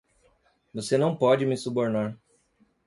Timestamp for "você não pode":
0.73-1.45